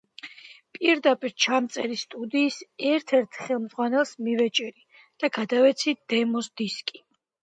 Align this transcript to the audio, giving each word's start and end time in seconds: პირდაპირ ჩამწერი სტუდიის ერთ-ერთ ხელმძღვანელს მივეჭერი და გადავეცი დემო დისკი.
პირდაპირ 0.75 1.33
ჩამწერი 1.43 1.97
სტუდიის 2.03 2.57
ერთ-ერთ 2.93 3.37
ხელმძღვანელს 3.43 4.15
მივეჭერი 4.29 4.83
და 5.25 5.31
გადავეცი 5.39 5.93
დემო 6.15 6.43
დისკი. 6.63 7.05